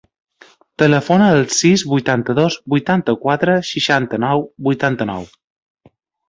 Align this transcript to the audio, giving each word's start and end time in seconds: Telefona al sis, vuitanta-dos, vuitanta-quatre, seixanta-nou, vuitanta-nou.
Telefona 0.83 1.27
al 1.33 1.43
sis, 1.55 1.83
vuitanta-dos, 1.91 2.57
vuitanta-quatre, 2.75 3.59
seixanta-nou, 3.73 4.43
vuitanta-nou. 4.71 5.29